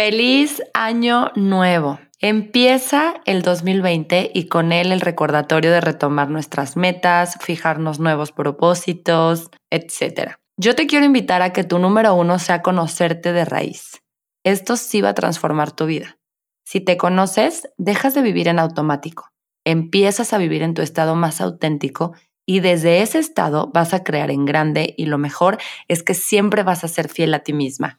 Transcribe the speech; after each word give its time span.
Feliz 0.00 0.62
año 0.74 1.32
nuevo. 1.34 1.98
Empieza 2.20 3.14
el 3.24 3.42
2020 3.42 4.30
y 4.32 4.46
con 4.46 4.70
él 4.70 4.92
el 4.92 5.00
recordatorio 5.00 5.72
de 5.72 5.80
retomar 5.80 6.30
nuestras 6.30 6.76
metas, 6.76 7.36
fijarnos 7.40 7.98
nuevos 7.98 8.30
propósitos, 8.30 9.50
etc. 9.72 10.34
Yo 10.56 10.76
te 10.76 10.86
quiero 10.86 11.04
invitar 11.04 11.42
a 11.42 11.52
que 11.52 11.64
tu 11.64 11.80
número 11.80 12.14
uno 12.14 12.38
sea 12.38 12.62
conocerte 12.62 13.32
de 13.32 13.44
raíz. 13.44 14.04
Esto 14.44 14.76
sí 14.76 15.00
va 15.00 15.08
a 15.08 15.14
transformar 15.14 15.72
tu 15.72 15.86
vida. 15.86 16.16
Si 16.64 16.80
te 16.80 16.96
conoces, 16.96 17.68
dejas 17.76 18.14
de 18.14 18.22
vivir 18.22 18.46
en 18.46 18.60
automático. 18.60 19.30
Empiezas 19.64 20.32
a 20.32 20.38
vivir 20.38 20.62
en 20.62 20.74
tu 20.74 20.82
estado 20.82 21.16
más 21.16 21.40
auténtico 21.40 22.14
y 22.46 22.60
desde 22.60 23.02
ese 23.02 23.18
estado 23.18 23.72
vas 23.74 23.92
a 23.94 24.04
crear 24.04 24.30
en 24.30 24.44
grande 24.44 24.94
y 24.96 25.06
lo 25.06 25.18
mejor 25.18 25.58
es 25.88 26.04
que 26.04 26.14
siempre 26.14 26.62
vas 26.62 26.84
a 26.84 26.88
ser 26.88 27.08
fiel 27.08 27.34
a 27.34 27.40
ti 27.40 27.52
misma. 27.52 27.98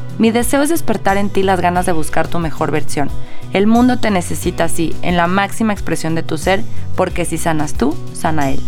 Mi 0.21 0.29
deseo 0.29 0.61
es 0.61 0.69
despertar 0.69 1.17
en 1.17 1.31
ti 1.31 1.41
las 1.41 1.61
ganas 1.61 1.87
de 1.87 1.93
buscar 1.93 2.27
tu 2.27 2.37
mejor 2.37 2.69
versión. 2.69 3.09
El 3.53 3.65
mundo 3.65 3.99
te 3.99 4.11
necesita 4.11 4.65
así, 4.65 4.95
en 5.01 5.17
la 5.17 5.25
máxima 5.25 5.73
expresión 5.73 6.13
de 6.13 6.21
tu 6.21 6.37
ser, 6.37 6.61
porque 6.95 7.25
si 7.25 7.39
sanas 7.39 7.73
tú, 7.73 7.97
sana 8.13 8.51
él. 8.51 8.59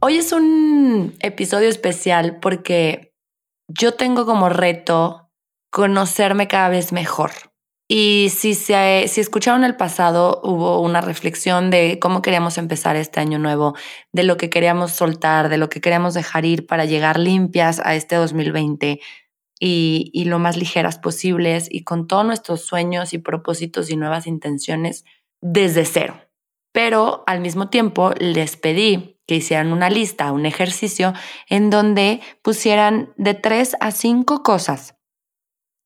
Hoy 0.00 0.16
es 0.16 0.32
un 0.32 1.14
episodio 1.20 1.68
especial 1.68 2.38
porque 2.40 3.12
yo 3.68 3.92
tengo 3.92 4.24
como 4.24 4.48
reto 4.48 5.30
conocerme 5.70 6.48
cada 6.48 6.70
vez 6.70 6.92
mejor. 6.92 7.51
Y 7.94 8.30
si, 8.30 8.54
se, 8.54 9.04
si 9.06 9.20
escucharon 9.20 9.64
el 9.64 9.76
pasado, 9.76 10.40
hubo 10.44 10.80
una 10.80 11.02
reflexión 11.02 11.68
de 11.68 11.98
cómo 12.00 12.22
queríamos 12.22 12.56
empezar 12.56 12.96
este 12.96 13.20
año 13.20 13.38
nuevo, 13.38 13.74
de 14.12 14.22
lo 14.22 14.38
que 14.38 14.48
queríamos 14.48 14.92
soltar, 14.92 15.50
de 15.50 15.58
lo 15.58 15.68
que 15.68 15.82
queríamos 15.82 16.14
dejar 16.14 16.46
ir 16.46 16.66
para 16.66 16.86
llegar 16.86 17.18
limpias 17.18 17.82
a 17.84 17.94
este 17.94 18.16
2020 18.16 18.98
y, 19.60 20.10
y 20.14 20.24
lo 20.24 20.38
más 20.38 20.56
ligeras 20.56 20.98
posibles 20.98 21.68
y 21.70 21.84
con 21.84 22.06
todos 22.06 22.24
nuestros 22.24 22.62
sueños 22.64 23.12
y 23.12 23.18
propósitos 23.18 23.90
y 23.90 23.96
nuevas 23.96 24.26
intenciones 24.26 25.04
desde 25.42 25.84
cero. 25.84 26.18
Pero 26.72 27.24
al 27.26 27.40
mismo 27.40 27.68
tiempo 27.68 28.14
les 28.18 28.56
pedí 28.56 29.20
que 29.26 29.34
hicieran 29.34 29.70
una 29.70 29.90
lista, 29.90 30.32
un 30.32 30.46
ejercicio 30.46 31.12
en 31.46 31.68
donde 31.68 32.22
pusieran 32.40 33.12
de 33.18 33.34
tres 33.34 33.76
a 33.80 33.90
cinco 33.90 34.42
cosas 34.42 34.96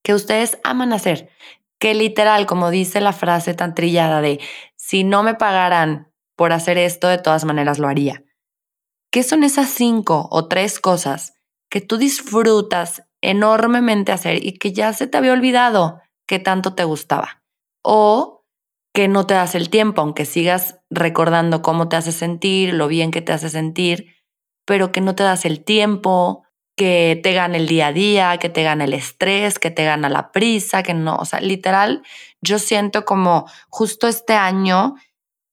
que 0.04 0.14
ustedes 0.14 0.60
aman 0.62 0.92
hacer, 0.92 1.30
que 1.78 1.94
literal, 1.94 2.46
como 2.46 2.70
dice 2.70 3.00
la 3.00 3.12
frase 3.12 3.54
tan 3.54 3.74
trillada 3.74 4.20
de, 4.20 4.40
si 4.76 5.04
no 5.04 5.22
me 5.22 5.34
pagaran 5.34 6.12
por 6.36 6.52
hacer 6.52 6.78
esto, 6.78 7.08
de 7.08 7.18
todas 7.18 7.44
maneras 7.44 7.78
lo 7.78 7.88
haría. 7.88 8.24
¿Qué 9.10 9.22
son 9.22 9.44
esas 9.44 9.70
cinco 9.70 10.28
o 10.30 10.48
tres 10.48 10.80
cosas 10.80 11.34
que 11.70 11.80
tú 11.80 11.96
disfrutas 11.96 13.02
enormemente 13.22 14.12
hacer 14.12 14.44
y 14.44 14.58
que 14.58 14.72
ya 14.72 14.92
se 14.92 15.06
te 15.06 15.16
había 15.16 15.32
olvidado 15.32 16.00
que 16.26 16.38
tanto 16.38 16.74
te 16.74 16.84
gustaba? 16.84 17.42
O 17.82 18.44
que 18.92 19.08
no 19.08 19.26
te 19.26 19.34
das 19.34 19.54
el 19.54 19.68
tiempo, 19.68 20.00
aunque 20.00 20.24
sigas 20.24 20.78
recordando 20.88 21.60
cómo 21.60 21.88
te 21.88 21.96
hace 21.96 22.12
sentir, 22.12 22.72
lo 22.72 22.88
bien 22.88 23.10
que 23.10 23.20
te 23.20 23.32
hace 23.32 23.50
sentir, 23.50 24.16
pero 24.64 24.90
que 24.90 25.02
no 25.02 25.14
te 25.14 25.22
das 25.22 25.44
el 25.44 25.64
tiempo, 25.64 26.45
que 26.76 27.18
te 27.22 27.32
gane 27.32 27.56
el 27.56 27.66
día 27.66 27.88
a 27.88 27.92
día, 27.92 28.36
que 28.38 28.50
te 28.50 28.62
gane 28.62 28.84
el 28.84 28.92
estrés, 28.92 29.58
que 29.58 29.70
te 29.70 29.84
gana 29.84 30.10
la 30.10 30.30
prisa, 30.30 30.82
que 30.82 30.92
no, 30.94 31.16
o 31.16 31.24
sea, 31.24 31.40
literal, 31.40 32.02
yo 32.42 32.58
siento 32.58 33.06
como 33.06 33.50
justo 33.70 34.06
este 34.06 34.34
año, 34.34 34.94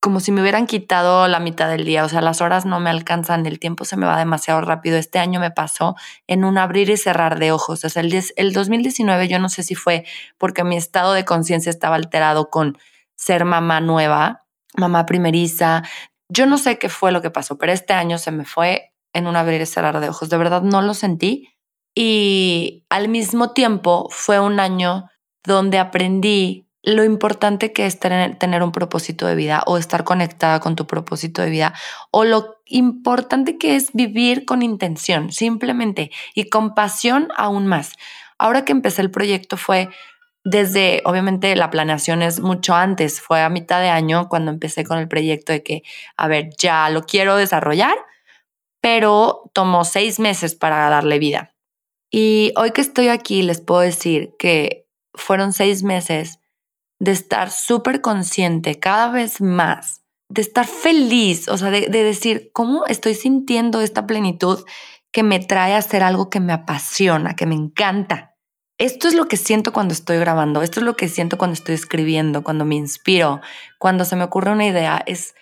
como 0.01 0.19
si 0.19 0.33
me 0.33 0.41
hubieran 0.41 0.67
quitado 0.67 1.29
la 1.29 1.39
mitad 1.39 1.69
del 1.69 1.85
día, 1.85 2.03
o 2.03 2.09
sea, 2.09 2.19
las 2.19 2.41
horas 2.41 2.65
no 2.65 2.81
me 2.81 2.89
alcanzan, 2.89 3.45
el 3.45 3.57
tiempo 3.57 3.85
se 3.85 3.95
me 3.95 4.05
va 4.05 4.17
demasiado 4.17 4.59
rápido. 4.59 4.97
Este 4.97 5.17
año 5.17 5.39
me 5.39 5.49
pasó 5.49 5.95
en 6.27 6.43
un 6.43 6.57
abrir 6.57 6.89
y 6.89 6.97
cerrar 6.97 7.39
de 7.39 7.53
ojos, 7.53 7.85
o 7.85 7.89
sea, 7.89 8.01
el, 8.01 8.21
el 8.35 8.53
2019 8.53 9.29
yo 9.29 9.39
no 9.39 9.47
sé 9.47 9.63
si 9.63 9.75
fue 9.75 10.03
porque 10.37 10.65
mi 10.65 10.75
estado 10.75 11.13
de 11.13 11.23
conciencia 11.23 11.69
estaba 11.69 11.95
alterado 11.95 12.49
con 12.49 12.77
ser 13.15 13.45
mamá 13.45 13.79
nueva, 13.79 14.43
mamá 14.75 15.05
primeriza, 15.05 15.83
yo 16.27 16.47
no 16.47 16.57
sé 16.57 16.77
qué 16.79 16.89
fue 16.89 17.13
lo 17.13 17.21
que 17.21 17.31
pasó, 17.31 17.57
pero 17.57 17.71
este 17.71 17.93
año 17.93 18.17
se 18.17 18.31
me 18.31 18.43
fue 18.43 18.92
en 19.13 19.27
un 19.27 19.35
abrir 19.35 19.61
y 19.61 19.65
cerrar 19.65 19.99
de 19.99 20.09
ojos. 20.09 20.29
De 20.29 20.37
verdad 20.37 20.61
no 20.61 20.81
lo 20.81 20.93
sentí. 20.93 21.49
Y 21.95 22.85
al 22.89 23.07
mismo 23.07 23.51
tiempo 23.51 24.07
fue 24.09 24.39
un 24.39 24.59
año 24.59 25.09
donde 25.43 25.77
aprendí 25.77 26.67
lo 26.83 27.05
importante 27.05 27.71
que 27.71 27.85
es 27.85 27.97
tener, 27.97 28.63
un 28.63 28.71
propósito 28.73 29.25
de 29.25 29.35
vida 29.35 29.63
o 29.65 29.77
estar 29.77 30.03
conectada 30.03 30.59
con 30.59 30.75
tu 30.75 30.85
propósito 30.85 31.41
de 31.41 31.49
vida 31.49 31.73
o 32.11 32.25
lo 32.25 32.57
importante 32.65 33.57
que 33.57 33.77
es 33.77 33.93
vivir 33.93 34.43
con 34.43 34.61
intención 34.61 35.31
simplemente 35.31 36.11
y 36.35 36.49
con 36.49 36.75
pasión 36.75 37.29
aún 37.37 37.67
más. 37.67 37.93
Ahora 38.37 38.65
que 38.65 38.73
empecé 38.73 39.01
el 39.01 39.11
proyecto 39.11 39.55
fue 39.55 39.89
desde, 40.43 41.01
obviamente 41.05 41.55
la 41.55 41.69
planeación 41.69 42.21
es 42.21 42.41
mucho 42.41 42.75
antes, 42.75 43.21
fue 43.21 43.41
a 43.41 43.49
mitad 43.49 43.79
de 43.79 43.87
año 43.87 44.27
cuando 44.27 44.51
empecé 44.51 44.83
con 44.83 44.97
el 44.97 45.07
proyecto 45.07 45.53
de 45.53 45.63
que, 45.63 45.83
a 46.17 46.27
ver, 46.27 46.49
ya 46.57 46.89
lo 46.89 47.03
quiero 47.03 47.37
desarrollar, 47.37 47.95
pero 48.83 49.49
tomó 49.53 49.85
seis 49.85 50.19
meses 50.19 50.55
para 50.55 50.89
darle 50.89 51.17
vida. 51.17 51.55
Y 52.11 52.51
hoy 52.57 52.71
que 52.71 52.81
estoy 52.81 53.07
aquí 53.07 53.41
les 53.41 53.61
puedo 53.61 53.79
decir 53.79 54.35
que 54.37 54.89
fueron 55.13 55.53
seis 55.53 55.83
meses 55.83 56.39
de 56.99 57.11
estar 57.11 57.49
súper 57.49 58.01
consciente 58.01 58.81
cada 58.81 59.09
vez 59.09 59.39
más, 59.39 60.03
de 60.27 60.41
estar 60.41 60.67
feliz, 60.67 61.47
o 61.47 61.57
sea, 61.57 61.69
de, 61.69 61.87
decir, 61.87 62.51
¿cómo 62.51 62.85
estoy 62.85 63.15
sintiendo 63.15 63.79
esta 63.79 64.05
plenitud 64.05 64.65
que 65.13 65.23
me 65.23 65.39
trae 65.39 65.75
a 65.75 65.77
hacer 65.77 66.03
algo 66.03 66.29
que 66.29 66.41
me 66.41 66.51
apasiona, 66.51 67.37
que 67.37 67.45
me 67.45 67.55
encanta? 67.55 68.35
Esto 68.77 69.07
es 69.07 69.13
lo 69.13 69.29
que 69.29 69.37
siento 69.37 69.71
cuando 69.71 69.93
estoy 69.93 70.17
grabando, 70.17 70.61
esto 70.61 70.81
es 70.81 70.85
lo 70.85 70.97
que 70.97 71.07
siento 71.07 71.37
cuando 71.37 71.53
estoy 71.53 71.75
escribiendo, 71.75 72.43
cuando 72.43 72.65
me 72.65 72.75
inspiro, 72.75 73.39
cuando 73.79 74.03
se 74.03 74.17
me 74.17 74.25
ocurre 74.25 74.51
una 74.51 74.67
idea, 74.67 75.01
es 75.05 75.35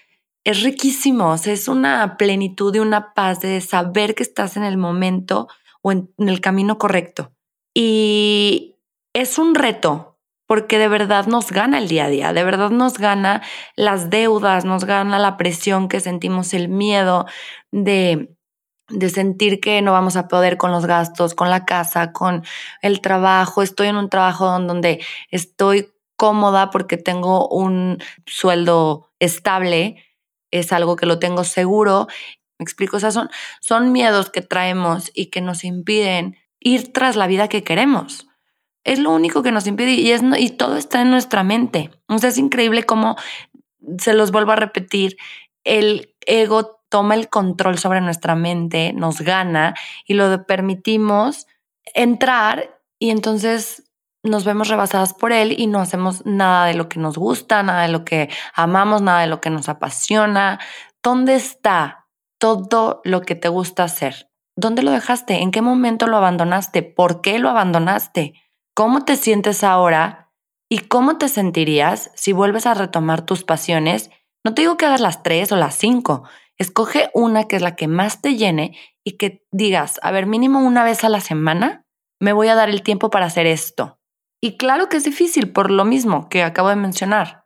es 0.43 0.63
riquísimo, 0.63 1.35
es 1.35 1.67
una 1.67 2.17
plenitud 2.17 2.73
y 2.75 2.79
una 2.79 3.13
paz 3.13 3.41
de 3.41 3.61
saber 3.61 4.15
que 4.15 4.23
estás 4.23 4.57
en 4.57 4.63
el 4.63 4.77
momento 4.77 5.47
o 5.81 5.91
en, 5.91 6.09
el 6.17 6.41
camino 6.41 6.77
correcto. 6.77 7.31
Y 7.73 8.75
es 9.13 9.37
un 9.37 9.55
reto, 9.55 10.17
porque 10.47 10.79
de 10.79 10.87
verdad 10.87 11.27
nos 11.27 11.51
gana 11.51 11.77
el 11.77 11.87
día 11.87 12.05
a 12.05 12.09
día, 12.09 12.33
de 12.33 12.43
verdad 12.43 12.71
nos 12.71 12.97
gana 12.97 13.41
las 13.75 14.09
deudas, 14.09 14.65
nos 14.65 14.85
gana 14.85 15.19
la 15.19 15.37
presión 15.37 15.87
que 15.87 15.99
sentimos, 15.99 16.53
el 16.53 16.69
miedo 16.69 17.25
de, 17.71 18.35
de 18.89 19.09
sentir 19.09 19.61
que 19.61 19.81
no 19.81 19.91
vamos 19.91 20.17
a 20.17 20.27
poder 20.27 20.57
con 20.57 20.71
los 20.71 20.87
gastos, 20.87 21.35
con 21.35 21.49
la 21.49 21.65
casa, 21.65 22.11
con 22.11 22.43
el 22.81 22.99
trabajo. 22.99 23.61
Estoy 23.61 23.87
en 23.87 23.95
un 23.95 24.09
trabajo 24.09 24.45
donde 24.59 25.03
estoy 25.29 25.93
cómoda 26.17 26.71
porque 26.71 26.97
tengo 26.97 27.47
un 27.47 27.99
sueldo 28.25 29.09
estable, 29.19 30.03
es 30.51 30.71
algo 30.71 30.95
que 30.95 31.05
lo 31.05 31.19
tengo 31.19 31.43
seguro. 31.43 32.07
Me 32.59 32.63
explico, 32.63 32.99
son, 32.99 33.29
son 33.59 33.91
miedos 33.91 34.29
que 34.29 34.41
traemos 34.41 35.11
y 35.13 35.27
que 35.27 35.41
nos 35.41 35.63
impiden 35.63 36.37
ir 36.59 36.93
tras 36.93 37.15
la 37.15 37.27
vida 37.27 37.47
que 37.47 37.63
queremos. 37.63 38.27
Es 38.83 38.99
lo 38.99 39.11
único 39.11 39.43
que 39.43 39.51
nos 39.51 39.67
impide 39.67 39.91
y, 39.91 40.11
y 40.11 40.49
todo 40.51 40.77
está 40.77 41.01
en 41.01 41.11
nuestra 41.11 41.43
mente. 41.43 41.91
O 42.07 42.17
sea, 42.17 42.29
es 42.29 42.37
increíble 42.37 42.83
cómo, 42.83 43.15
se 43.97 44.13
los 44.13 44.31
vuelvo 44.31 44.51
a 44.51 44.57
repetir, 44.57 45.17
el 45.63 46.15
ego 46.25 46.81
toma 46.89 47.15
el 47.15 47.29
control 47.29 47.77
sobre 47.77 48.01
nuestra 48.01 48.35
mente, 48.35 48.93
nos 48.93 49.21
gana 49.21 49.75
y 50.05 50.13
lo 50.13 50.45
permitimos 50.45 51.47
entrar 51.93 52.79
y 52.99 53.09
entonces 53.09 53.90
nos 54.23 54.45
vemos 54.45 54.67
rebasadas 54.67 55.13
por 55.13 55.31
él 55.31 55.55
y 55.57 55.67
no 55.67 55.79
hacemos 55.79 56.25
nada 56.25 56.65
de 56.65 56.73
lo 56.73 56.89
que 56.89 56.99
nos 56.99 57.17
gusta, 57.17 57.63
nada 57.63 57.83
de 57.83 57.87
lo 57.89 58.05
que 58.05 58.29
amamos, 58.53 59.01
nada 59.01 59.21
de 59.21 59.27
lo 59.27 59.41
que 59.41 59.49
nos 59.49 59.69
apasiona. 59.69 60.59
¿Dónde 61.01 61.35
está 61.35 62.07
todo 62.39 63.01
lo 63.03 63.21
que 63.21 63.35
te 63.35 63.49
gusta 63.49 63.83
hacer? 63.83 64.29
¿Dónde 64.55 64.83
lo 64.83 64.91
dejaste? 64.91 65.41
¿En 65.41 65.51
qué 65.51 65.61
momento 65.61 66.07
lo 66.07 66.17
abandonaste? 66.17 66.83
¿Por 66.83 67.21
qué 67.21 67.39
lo 67.39 67.49
abandonaste? 67.49 68.33
¿Cómo 68.75 69.05
te 69.05 69.15
sientes 69.15 69.63
ahora? 69.63 70.31
¿Y 70.69 70.79
cómo 70.79 71.17
te 71.17 71.27
sentirías 71.27 72.11
si 72.15 72.31
vuelves 72.31 72.65
a 72.65 72.73
retomar 72.73 73.25
tus 73.25 73.43
pasiones? 73.43 74.11
No 74.43 74.53
te 74.53 74.61
digo 74.61 74.77
que 74.77 74.85
hagas 74.85 75.01
las 75.01 75.23
tres 75.23 75.51
o 75.51 75.55
las 75.55 75.75
cinco. 75.75 76.23
Escoge 76.57 77.09
una 77.13 77.45
que 77.45 77.55
es 77.55 77.61
la 77.61 77.75
que 77.75 77.87
más 77.87 78.21
te 78.21 78.35
llene 78.35 78.77
y 79.03 79.17
que 79.17 79.45
digas, 79.51 79.99
a 80.03 80.11
ver, 80.11 80.27
mínimo 80.27 80.59
una 80.59 80.83
vez 80.83 81.03
a 81.03 81.09
la 81.09 81.21
semana 81.21 81.85
me 82.19 82.33
voy 82.33 82.49
a 82.49 82.55
dar 82.55 82.69
el 82.69 82.83
tiempo 82.83 83.09
para 83.09 83.25
hacer 83.25 83.47
esto. 83.47 84.00
Y 84.41 84.57
claro 84.57 84.89
que 84.89 84.97
es 84.97 85.03
difícil 85.03 85.51
por 85.51 85.69
lo 85.69 85.85
mismo 85.85 86.27
que 86.27 86.41
acabo 86.41 86.69
de 86.69 86.75
mencionar, 86.75 87.45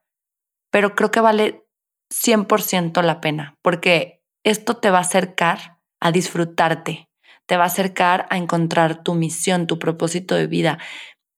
pero 0.71 0.95
creo 0.95 1.11
que 1.11 1.19
vale 1.19 1.65
100% 2.09 3.01
la 3.03 3.19
pena, 3.19 3.57
porque 3.61 4.23
esto 4.43 4.77
te 4.77 4.89
va 4.89 4.99
a 4.99 5.01
acercar 5.01 5.79
a 5.99 6.11
disfrutarte, 6.11 7.09
te 7.45 7.57
va 7.57 7.63
a 7.63 7.67
acercar 7.67 8.27
a 8.29 8.37
encontrar 8.37 9.03
tu 9.03 9.13
misión, 9.13 9.67
tu 9.67 9.77
propósito 9.77 10.35
de 10.35 10.47
vida, 10.47 10.79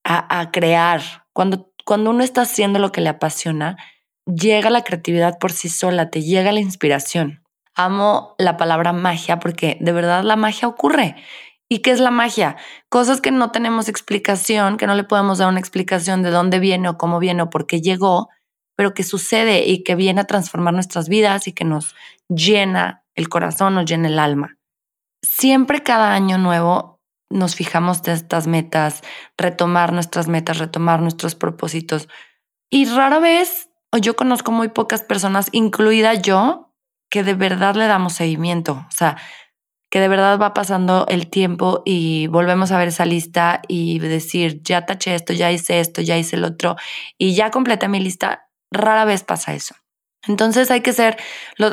a, 0.04 0.52
crear. 0.52 1.02
Cuando, 1.34 1.74
cuando 1.86 2.12
uno 2.12 2.24
está 2.24 2.42
haciendo 2.42 2.80
lo 2.80 2.94
que 2.94 3.02
le 3.02 3.10
apasiona, 3.10 3.78
llega 4.26 4.70
la 4.70 4.84
creatividad 4.84 5.38
por 5.38 5.52
sí 5.52 5.70
sola, 5.70 6.10
te 6.10 6.22
llega 6.22 6.52
la 6.52 6.62
inspiración. 6.62 7.44
Amo 7.76 8.36
la 8.38 8.58
palabra 8.58 8.94
magia 8.94 9.40
porque 9.40 9.78
de 9.82 9.92
verdad 9.92 10.24
la 10.24 10.36
magia 10.36 10.68
ocurre. 10.68 11.16
¿Y 11.70 11.80
qué 11.80 11.92
es 11.92 12.00
la 12.00 12.12
magia? 12.12 12.56
Cosas 12.90 13.20
que 13.20 13.32
no 13.32 13.52
tenemos 13.52 13.90
explicación, 13.90 14.78
que 14.78 14.88
no 14.88 14.96
le 14.96 15.04
podemos 15.04 15.38
dar 15.38 15.50
una 15.50 15.60
explicación 15.60 16.24
de 16.24 16.30
dónde 16.30 16.60
viene 16.60 16.90
o 16.90 16.98
cómo 16.98 17.20
viene 17.20 17.42
o 17.44 17.50
por 17.50 17.68
qué 17.68 17.82
llegó, 17.82 18.30
pero 18.76 18.94
que 18.94 19.04
sucede 19.04 19.66
y 19.66 19.84
que 19.84 19.96
viene 19.96 20.22
a 20.22 20.28
transformar 20.28 20.74
nuestras 20.74 21.10
vidas 21.10 21.48
y 21.48 21.54
que 21.54 21.66
nos 21.66 21.96
llena 22.30 23.04
el 23.16 23.28
corazón, 23.28 23.76
nos 23.76 23.86
llena 23.86 24.08
el 24.08 24.20
alma. 24.20 24.58
Siempre 25.22 25.84
cada 25.84 26.14
año 26.14 26.38
nuevo 26.38 27.02
nos 27.30 27.56
fijamos 27.56 28.02
de 28.04 28.14
estas 28.14 28.48
metas, 28.48 29.02
retomar 29.38 29.92
nuestras 29.92 30.28
metas, 30.28 30.60
retomar 30.60 31.02
nuestros 31.02 31.36
propósitos. 31.36 32.08
Y 32.70 32.86
rara 32.86 33.20
vez, 33.20 33.70
o 33.92 33.98
yo 33.98 34.16
conozco 34.16 34.52
muy 34.52 34.70
pocas 34.70 35.02
personas, 35.02 35.50
incluida 35.52 36.14
yo, 36.14 36.74
que 37.10 37.24
de 37.24 37.34
verdad 37.34 37.76
le 37.76 37.88
damos 37.88 38.14
seguimiento. 38.14 38.86
O 38.88 38.92
sea, 38.92 39.18
que 39.90 40.00
de 40.00 40.08
verdad 40.08 40.40
va 40.40 40.54
pasando 40.54 41.06
el 41.08 41.30
tiempo 41.30 41.82
y 41.86 42.28
volvemos 42.28 42.72
a 42.72 42.78
ver 42.78 42.90
esa 42.90 43.06
lista 43.06 43.62
y 43.68 44.00
decir, 44.00 44.62
ya 44.64 44.86
taché 44.86 45.16
esto, 45.16 45.34
ya 45.34 45.52
hice 45.52 45.80
esto, 45.80 46.02
ya 46.02 46.18
hice 46.18 46.36
el 46.36 46.44
otro 46.44 46.76
y 47.18 47.36
ya 47.36 47.52
completé 47.52 47.88
mi 47.88 48.00
lista, 48.00 48.50
rara 48.72 49.06
vez 49.06 49.24
pasa 49.24 49.54
eso. 49.54 49.76
Entonces 50.28 50.72
hay 50.72 50.82
que 50.82 50.94
ser, 50.94 51.18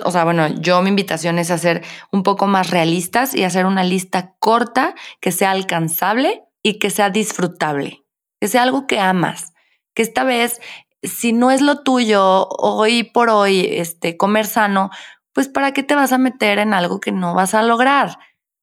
o 0.05 0.11
sea, 0.11 0.25
bueno, 0.25 0.47
yo 0.61 0.81
mi 0.83 0.89
invitación 0.89 1.39
es 1.39 1.51
hacer 1.51 1.85
un 2.13 2.23
poco 2.23 2.47
más 2.47 2.71
realistas 2.71 3.35
y 3.35 3.43
hacer 3.43 3.67
una 3.67 3.83
lista 3.83 4.35
corta 4.39 4.95
que 5.21 5.33
sea 5.33 5.51
alcanzable 5.51 6.45
y 6.63 6.79
que 6.79 6.91
sea 6.91 7.11
disfrutable, 7.11 8.05
que 8.41 8.49
sea 8.49 8.63
algo 8.63 8.87
que 8.87 9.01
amas, 9.01 9.55
que 9.93 10.03
esta 10.03 10.23
vez, 10.23 10.61
si 11.03 11.33
no 11.33 11.51
es 11.51 11.63
lo 11.63 11.83
tuyo 11.83 12.47
hoy 12.49 13.03
por 13.03 13.29
hoy, 13.29 13.67
este, 13.71 14.17
comer 14.17 14.47
sano, 14.47 14.91
pues 15.35 15.49
¿para 15.49 15.73
qué 15.73 15.83
te 15.83 15.95
vas 15.95 16.13
a 16.13 16.19
meter 16.19 16.59
en 16.59 16.73
algo 16.73 17.01
que 17.01 17.13
no 17.13 17.35
vas 17.35 17.55
a 17.55 17.63
lograr? 17.63 18.19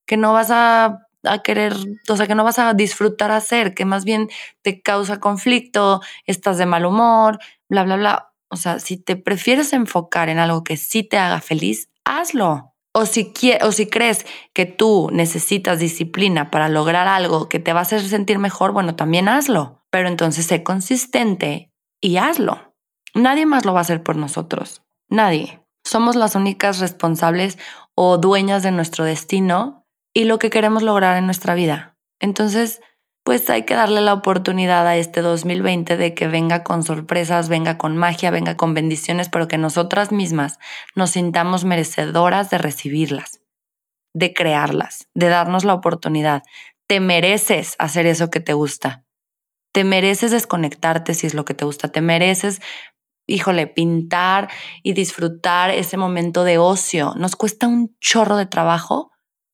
Que 0.08 0.18
no 0.18 0.34
vas 0.34 0.50
a, 0.52 1.08
querer, 1.44 1.76
o 2.10 2.18
sea, 2.18 2.26
que 2.26 2.34
no 2.34 2.44
vas 2.44 2.58
a 2.58 2.74
disfrutar 2.74 3.30
hacer, 3.30 3.76
que 3.76 3.86
más 3.86 4.06
bien 4.06 4.30
te 4.64 4.82
causa 4.82 5.20
conflicto, 5.20 6.02
estás 6.26 6.58
de 6.58 6.66
mal 6.66 6.86
humor, 6.86 7.40
bla, 7.70 7.84
bla, 7.84 7.98
bla. 7.98 8.34
O 8.50 8.56
sea, 8.56 8.80
si 8.80 8.98
te 8.98 9.16
prefieres 9.16 9.74
enfocar 9.74 10.30
en 10.30 10.40
algo 10.40 10.64
que 10.64 10.78
sí 10.78 11.04
te 11.04 11.18
haga 11.18 11.42
feliz, 11.42 11.90
hazlo. 12.06 12.74
O 12.94 13.06
si, 13.06 13.32
o 13.62 13.72
si 13.72 13.88
crees 13.88 14.26
que 14.54 14.66
tú 14.66 15.10
necesitas 15.14 15.80
disciplina 15.80 16.52
para 16.52 16.68
lograr 16.68 17.08
algo 17.08 17.48
que 17.48 17.60
te 17.60 17.72
va 17.72 17.80
a 17.80 17.84
hacer 17.84 18.02
sentir 18.02 18.40
mejor, 18.40 18.72
bueno, 18.74 18.96
también 18.96 19.30
hazlo. 19.30 19.86
Pero 19.90 20.08
entonces 20.08 20.46
sé 20.46 20.64
consistente 20.64 21.72
y 22.02 22.18
hazlo. 22.18 22.74
Nadie 23.14 23.46
más 23.46 23.66
lo 23.66 23.74
va 23.74 23.80
a 23.80 23.82
hacer 23.82 24.04
por 24.04 24.16
nosotros. 24.16 24.84
Nadie. 25.10 25.61
Somos 25.92 26.16
las 26.16 26.36
únicas 26.36 26.80
responsables 26.80 27.58
o 27.96 28.18
dueñas 28.18 28.64
de 28.64 28.72
nuestro 28.72 29.04
destino 29.04 29.86
y 30.14 30.24
lo 30.24 30.40
que 30.40 30.50
queremos 30.50 30.84
lograr 30.84 31.18
en 31.18 31.26
nuestra 31.26 31.54
vida. 31.54 31.98
Entonces, 32.22 32.80
pues 33.26 33.50
hay 33.50 33.64
que 33.64 33.76
darle 33.76 34.00
la 34.00 34.14
oportunidad 34.14 34.88
a 34.88 34.96
este 34.96 35.20
2020 35.20 35.98
de 35.98 36.14
que 36.14 36.30
venga 36.30 36.64
con 36.64 36.84
sorpresas, 36.84 37.50
venga 37.50 37.78
con 37.78 37.98
magia, 37.98 38.32
venga 38.32 38.56
con 38.56 38.74
bendiciones, 38.74 39.28
pero 39.28 39.50
que 39.50 39.58
nosotras 39.58 40.14
mismas 40.14 40.60
nos 40.96 41.10
sintamos 41.10 41.66
merecedoras 41.66 42.50
de 42.50 42.58
recibirlas, 42.58 43.42
de 44.14 44.34
crearlas, 44.34 45.10
de 45.14 45.28
darnos 45.28 45.66
la 45.66 45.74
oportunidad. 45.74 46.44
Te 46.88 47.02
mereces 47.02 47.76
hacer 47.80 48.06
eso 48.06 48.30
que 48.30 48.40
te 48.40 48.54
gusta. 48.54 49.04
Te 49.74 49.84
mereces 49.84 50.32
desconectarte 50.32 51.14
si 51.16 51.28
es 51.28 51.34
lo 51.34 51.44
que 51.44 51.54
te 51.54 51.66
gusta. 51.66 51.90
Te 51.90 52.00
mereces 52.00 52.62
híjole, 53.32 53.68
pintar 53.68 54.50
y 54.84 54.94
disfrutar 54.94 55.72
ese 55.72 55.98
momento 55.98 56.44
de 56.44 56.58
ocio. 56.58 57.14
Nos 57.16 57.36
cuesta 57.36 57.68
un 57.68 57.96
chorro 58.00 58.38
de 58.38 58.46
trabajo 58.46 59.12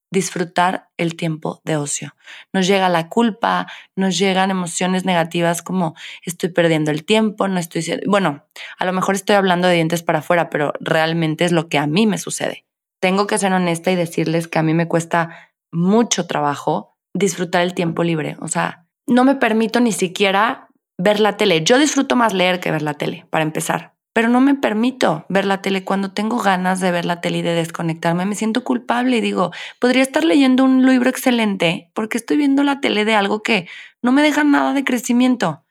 disfrutar 0.10 0.90
el 0.98 1.16
tiempo 1.16 1.62
de 1.66 1.78
ocio. 1.78 2.16
Nos 2.54 2.66
llega 2.66 2.90
la 2.90 3.10
culpa, 3.10 3.68
nos 3.96 4.18
llegan 4.18 4.52
emociones 4.52 5.06
negativas 5.06 5.62
como 5.62 5.96
estoy 6.24 6.50
perdiendo 6.50 6.92
el 6.92 7.06
tiempo, 7.06 7.48
no 7.48 7.60
estoy... 7.60 7.84
Bueno, 8.08 8.46
a 8.78 8.86
lo 8.86 8.94
mejor 8.94 9.16
estoy 9.16 9.36
hablando 9.36 9.68
de 9.68 9.76
dientes 9.76 10.04
para 10.04 10.20
afuera, 10.20 10.50
pero 10.50 10.74
realmente 10.80 11.46
es 11.46 11.52
lo 11.52 11.68
que 11.68 11.78
a 11.78 11.88
mí 11.88 12.08
me 12.08 12.18
sucede. 12.18 12.66
Tengo 13.00 13.28
que 13.28 13.38
ser 13.38 13.54
honesta 13.54 13.92
y 13.92 13.96
decirles 13.96 14.48
que 14.48 14.60
a 14.60 14.64
mí 14.64 14.74
me 14.74 14.88
cuesta 14.88 15.52
mucho 15.72 16.26
trabajo 16.26 16.98
disfrutar 17.14 17.64
el 17.64 17.74
tiempo 17.74 18.04
libre. 18.04 18.38
O 18.40 18.48
sea, 18.48 18.88
no 19.06 19.24
me 19.24 19.36
permito 19.36 19.80
ni 19.80 19.92
siquiera 19.92 20.67
ver 20.98 21.20
la 21.20 21.38
tele. 21.38 21.64
Yo 21.64 21.80
disfruto 21.80 22.16
más 22.16 22.34
leer 22.34 22.60
que 22.60 22.72
ver 22.72 22.82
la 22.82 22.96
tele, 22.96 23.26
para 23.30 23.44
empezar, 23.44 23.94
pero 24.14 24.30
no 24.30 24.42
me 24.42 24.56
permito 24.56 25.26
ver 25.30 25.46
la 25.46 25.62
tele 25.62 25.84
cuando 25.84 26.12
tengo 26.12 26.40
ganas 26.40 26.80
de 26.80 26.92
ver 26.92 27.06
la 27.06 27.22
tele 27.22 27.40
y 27.40 27.42
de 27.44 27.54
desconectarme. 27.54 28.26
Me 28.26 28.36
siento 28.36 28.64
culpable 28.64 29.18
y 29.18 29.22
digo, 29.22 29.52
podría 29.80 30.02
estar 30.02 30.24
leyendo 30.24 30.64
un 30.64 30.86
libro 30.86 31.10
excelente 31.10 31.92
porque 31.94 32.18
estoy 32.18 32.38
viendo 32.38 32.64
la 32.64 32.80
tele 32.80 33.06
de 33.06 33.14
algo 33.14 33.44
que 33.44 33.68
no 34.02 34.12
me 34.12 34.24
deja 34.24 34.44
nada 34.44 34.74
de 34.74 34.84
crecimiento, 34.84 35.64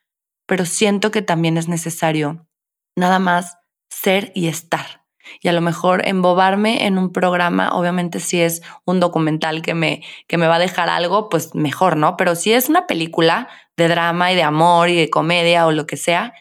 pero 0.47 0.65
siento 0.65 1.11
que 1.11 1.23
también 1.23 1.57
es 1.57 1.69
necesario 1.69 2.47
nada 2.95 3.19
más 3.19 3.59
ser 3.91 4.33
y 4.35 4.49
estar. 4.49 5.05
Y 5.41 5.49
a 5.49 5.53
lo 5.53 5.61
mejor 5.61 6.07
embobarme 6.07 6.87
en 6.87 6.99
un 6.99 7.13
programa, 7.13 7.71
obviamente 7.71 8.21
si 8.21 8.41
es 8.41 8.63
un 8.85 9.01
documental 9.01 9.61
que 9.61 9.75
me, 9.75 10.03
que 10.29 10.39
me 10.39 10.47
va 10.47 10.55
a 10.55 10.61
dejar 10.61 10.89
algo, 10.89 11.29
pues 11.29 11.55
mejor, 11.55 11.97
¿no? 11.97 12.17
Pero 12.17 12.37
si 12.37 12.53
es 12.53 12.69
una 12.69 12.87
película, 12.87 13.49
de 13.77 13.89
drama 13.89 14.33
y 14.33 14.37
de 14.37 14.43
amor 14.43 14.89
y 14.89 14.97
de 14.97 15.11
comedia 15.11 15.67
o 15.67 15.73
lo 15.73 15.87
que 15.87 15.97
sea, 15.97 16.33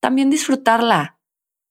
también 0.00 0.30
disfrutarla 0.30 1.18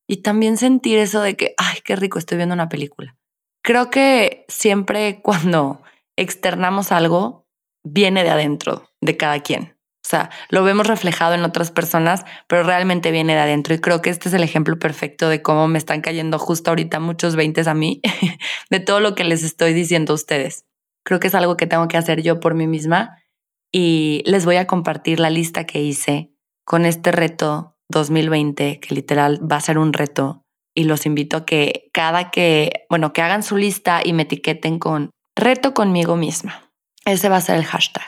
y 0.08 0.18
también 0.22 0.56
sentir 0.56 0.98
eso 0.98 1.20
de 1.20 1.36
que, 1.36 1.54
ay, 1.56 1.78
qué 1.84 1.96
rico, 1.96 2.18
estoy 2.18 2.36
viendo 2.36 2.54
una 2.54 2.68
película. 2.68 3.16
Creo 3.62 3.90
que 3.90 4.44
siempre 4.48 5.20
cuando 5.22 5.82
externamos 6.16 6.92
algo, 6.92 7.46
viene 7.84 8.24
de 8.24 8.30
adentro 8.30 8.90
de 9.00 9.16
cada 9.16 9.40
quien. 9.40 9.76
O 10.04 10.08
sea, 10.10 10.30
lo 10.48 10.64
vemos 10.64 10.86
reflejado 10.86 11.34
en 11.34 11.44
otras 11.44 11.70
personas, 11.70 12.24
pero 12.48 12.62
realmente 12.62 13.10
viene 13.10 13.34
de 13.34 13.40
adentro. 13.40 13.74
Y 13.74 13.78
creo 13.78 14.02
que 14.02 14.10
este 14.10 14.28
es 14.28 14.34
el 14.34 14.42
ejemplo 14.42 14.78
perfecto 14.78 15.28
de 15.28 15.42
cómo 15.42 15.68
me 15.68 15.78
están 15.78 16.00
cayendo 16.00 16.38
justo 16.38 16.70
ahorita 16.70 16.98
muchos 16.98 17.36
veintes 17.36 17.68
a 17.68 17.74
mí, 17.74 18.00
de 18.70 18.80
todo 18.80 19.00
lo 19.00 19.14
que 19.14 19.24
les 19.24 19.44
estoy 19.44 19.72
diciendo 19.72 20.12
a 20.12 20.16
ustedes. 20.16 20.64
Creo 21.04 21.20
que 21.20 21.28
es 21.28 21.34
algo 21.34 21.56
que 21.56 21.66
tengo 21.66 21.86
que 21.86 21.96
hacer 21.96 22.22
yo 22.22 22.40
por 22.40 22.54
mí 22.54 22.66
misma 22.66 23.22
y 23.72 24.22
les 24.26 24.44
voy 24.44 24.56
a 24.56 24.66
compartir 24.66 25.20
la 25.20 25.30
lista 25.30 25.64
que 25.64 25.82
hice 25.82 26.32
con 26.64 26.84
este 26.86 27.12
reto 27.12 27.76
2020, 27.88 28.80
que 28.80 28.94
literal 28.94 29.40
va 29.50 29.56
a 29.56 29.60
ser 29.60 29.78
un 29.78 29.92
reto. 29.92 30.44
Y 30.74 30.84
los 30.84 31.04
invito 31.06 31.38
a 31.38 31.44
que 31.44 31.90
cada 31.92 32.30
que, 32.30 32.86
bueno, 32.88 33.12
que 33.12 33.22
hagan 33.22 33.42
su 33.42 33.56
lista 33.56 34.00
y 34.04 34.12
me 34.12 34.22
etiqueten 34.22 34.78
con 34.78 35.10
reto 35.36 35.74
conmigo 35.74 36.16
misma. 36.16 36.72
Ese 37.04 37.28
va 37.28 37.36
a 37.36 37.40
ser 37.40 37.56
el 37.56 37.64
hashtag. 37.64 38.04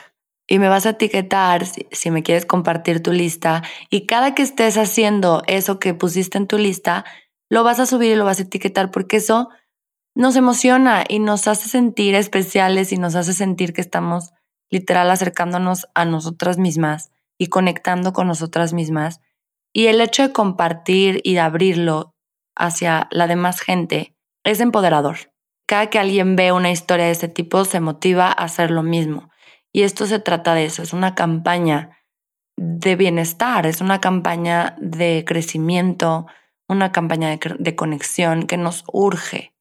Y 0.47 0.59
me 0.59 0.69
vas 0.69 0.85
a 0.85 0.91
etiquetar 0.91 1.65
si, 1.65 1.87
si 1.91 2.11
me 2.11 2.23
quieres 2.23 2.45
compartir 2.45 3.01
tu 3.01 3.11
lista. 3.11 3.63
Y 3.89 4.05
cada 4.05 4.33
que 4.33 4.43
estés 4.43 4.77
haciendo 4.77 5.43
eso 5.47 5.79
que 5.79 5.93
pusiste 5.93 6.37
en 6.37 6.47
tu 6.47 6.57
lista, 6.57 7.05
lo 7.49 7.63
vas 7.63 7.79
a 7.79 7.85
subir 7.85 8.11
y 8.11 8.15
lo 8.15 8.25
vas 8.25 8.39
a 8.39 8.43
etiquetar 8.43 8.91
porque 8.91 9.17
eso 9.17 9.49
nos 10.15 10.35
emociona 10.35 11.03
y 11.07 11.19
nos 11.19 11.47
hace 11.47 11.69
sentir 11.69 12.15
especiales 12.15 12.91
y 12.91 12.97
nos 12.97 13.15
hace 13.15 13.33
sentir 13.33 13.73
que 13.73 13.81
estamos 13.81 14.31
literal 14.73 15.11
acercándonos 15.11 15.87
a 15.93 16.03
nosotras 16.03 16.57
mismas 16.57 17.11
y 17.37 17.47
conectando 17.47 18.11
con 18.11 18.25
nosotras 18.27 18.73
mismas. 18.73 19.21
Y 19.71 19.85
el 19.85 20.01
hecho 20.01 20.23
de 20.23 20.33
compartir 20.33 21.21
y 21.23 21.35
de 21.35 21.41
abrirlo 21.41 22.15
hacia 22.55 23.07
la 23.11 23.27
demás 23.27 23.61
gente 23.61 24.15
es 24.43 24.59
empoderador. 24.61 25.31
Cada 25.67 25.91
que 25.91 25.99
alguien 25.99 26.35
ve 26.35 26.51
una 26.51 26.71
historia 26.71 27.05
de 27.05 27.11
ese 27.11 27.27
tipo 27.27 27.65
se 27.65 27.81
motiva 27.81 28.29
a 28.29 28.45
hacer 28.45 28.71
lo 28.71 28.81
mismo. 28.81 29.29
Y 29.71 29.83
esto 29.83 30.07
se 30.07 30.17
trata 30.17 30.55
de 30.55 30.65
eso, 30.65 30.81
es 30.81 30.91
una 30.91 31.13
campaña 31.13 31.99
de 32.57 32.95
bienestar, 32.95 33.67
es 33.67 33.79
una 33.79 34.01
campaña 34.01 34.75
de 34.79 35.23
crecimiento, 35.23 36.25
una 36.67 36.91
campaña 36.91 37.29
de, 37.29 37.39
de 37.59 37.75
conexión 37.75 38.47
que 38.47 38.57
nos 38.57 38.85
urge. 38.91 39.52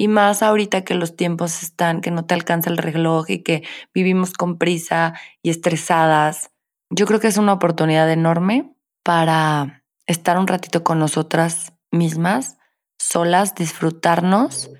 Y 0.00 0.08
más 0.08 0.42
ahorita 0.42 0.82
que 0.82 0.94
los 0.94 1.14
tiempos 1.14 1.62
están, 1.62 2.00
que 2.00 2.10
no 2.10 2.24
te 2.24 2.32
alcanza 2.32 2.70
el 2.70 2.78
reloj 2.78 3.28
y 3.28 3.42
que 3.42 3.64
vivimos 3.92 4.32
con 4.32 4.56
prisa 4.56 5.12
y 5.42 5.50
estresadas. 5.50 6.52
Yo 6.88 7.04
creo 7.04 7.20
que 7.20 7.26
es 7.26 7.36
una 7.36 7.52
oportunidad 7.52 8.10
enorme 8.10 8.74
para 9.02 9.84
estar 10.06 10.38
un 10.38 10.46
ratito 10.46 10.84
con 10.84 10.98
nosotras 10.98 11.74
mismas, 11.90 12.56
solas, 12.98 13.54
disfrutarnos 13.54 14.70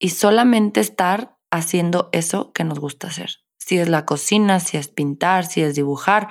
y 0.00 0.08
solamente 0.08 0.80
estar 0.80 1.38
haciendo 1.52 2.08
eso 2.10 2.52
que 2.52 2.64
nos 2.64 2.80
gusta 2.80 3.06
hacer. 3.06 3.36
Si 3.58 3.78
es 3.78 3.88
la 3.88 4.04
cocina, 4.04 4.58
si 4.58 4.78
es 4.78 4.88
pintar, 4.88 5.46
si 5.46 5.62
es 5.62 5.76
dibujar, 5.76 6.26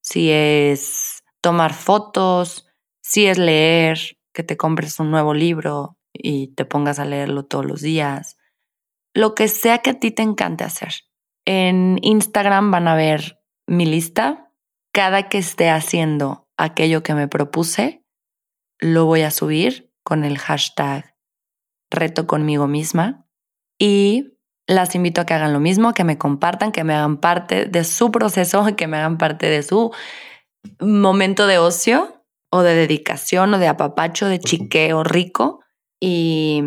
si 0.00 0.30
es 0.30 1.24
tomar 1.40 1.74
fotos, 1.74 2.68
si 3.02 3.26
es 3.26 3.36
leer, 3.36 3.98
que 4.32 4.44
te 4.44 4.56
compres 4.56 5.00
un 5.00 5.10
nuevo 5.10 5.34
libro 5.34 5.96
y 6.12 6.54
te 6.54 6.64
pongas 6.64 6.98
a 6.98 7.04
leerlo 7.04 7.44
todos 7.44 7.64
los 7.64 7.80
días. 7.80 8.36
Lo 9.14 9.34
que 9.34 9.48
sea 9.48 9.78
que 9.78 9.90
a 9.90 9.98
ti 9.98 10.10
te 10.10 10.22
encante 10.22 10.64
hacer. 10.64 10.92
En 11.44 11.98
Instagram 12.02 12.70
van 12.70 12.88
a 12.88 12.94
ver 12.94 13.40
mi 13.66 13.86
lista. 13.86 14.52
Cada 14.92 15.28
que 15.28 15.38
esté 15.38 15.70
haciendo 15.70 16.48
aquello 16.56 17.02
que 17.02 17.14
me 17.14 17.28
propuse, 17.28 18.04
lo 18.78 19.06
voy 19.06 19.22
a 19.22 19.30
subir 19.30 19.92
con 20.02 20.24
el 20.24 20.38
hashtag 20.38 21.16
reto 21.90 22.26
conmigo 22.26 22.66
misma 22.66 23.26
y 23.78 24.36
las 24.66 24.94
invito 24.94 25.20
a 25.20 25.26
que 25.26 25.34
hagan 25.34 25.52
lo 25.52 25.60
mismo, 25.60 25.94
que 25.94 26.04
me 26.04 26.18
compartan, 26.18 26.72
que 26.72 26.84
me 26.84 26.94
hagan 26.94 27.18
parte 27.18 27.66
de 27.66 27.84
su 27.84 28.10
proceso, 28.10 28.64
que 28.76 28.86
me 28.86 28.96
hagan 28.96 29.18
parte 29.18 29.46
de 29.46 29.62
su 29.62 29.92
momento 30.80 31.46
de 31.46 31.58
ocio 31.58 32.24
o 32.50 32.62
de 32.62 32.74
dedicación 32.74 33.54
o 33.54 33.58
de 33.58 33.68
apapacho, 33.68 34.26
de 34.26 34.38
chiqueo 34.38 35.04
rico 35.04 35.59
y, 36.00 36.62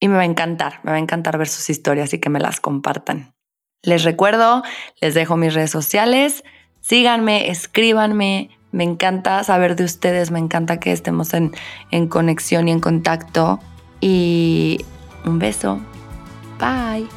me 0.00 0.08
va 0.08 0.22
a 0.22 0.24
encantar, 0.24 0.80
me 0.82 0.90
va 0.90 0.96
a 0.96 1.00
encantar 1.00 1.38
ver 1.38 1.48
sus 1.48 1.70
historias 1.70 2.12
y 2.12 2.18
que 2.18 2.28
me 2.28 2.40
las 2.40 2.60
compartan. 2.60 3.34
Les 3.82 4.02
recuerdo, 4.04 4.62
les 5.00 5.14
dejo 5.14 5.36
mis 5.36 5.54
redes 5.54 5.70
sociales, 5.70 6.42
síganme, 6.80 7.50
escríbanme, 7.50 8.50
me 8.72 8.84
encanta 8.84 9.42
saber 9.44 9.76
de 9.76 9.84
ustedes, 9.84 10.30
me 10.30 10.38
encanta 10.38 10.80
que 10.80 10.92
estemos 10.92 11.34
en, 11.34 11.52
en 11.90 12.08
conexión 12.08 12.68
y 12.68 12.72
en 12.72 12.80
contacto 12.80 13.60
y 14.00 14.84
un 15.24 15.38
beso. 15.38 15.80
Bye. 16.58 17.08